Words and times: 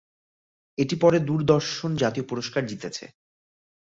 এটি 0.77 0.95
পরে 0.95 1.17
দূরদর্শন 1.19 1.91
জাতীয় 1.95 2.25
পুরস্কার 2.27 2.63
জিতেছে। 2.65 3.05